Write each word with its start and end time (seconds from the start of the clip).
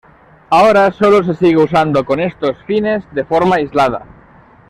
Ahora 0.49 0.91
sólo 0.91 1.23
se 1.23 1.35
sigue 1.35 1.57
usando 1.57 2.03
con 2.03 2.19
estos 2.19 2.57
fines 2.65 3.03
de 3.13 3.23
forma 3.23 3.57
aislada. 3.57 4.03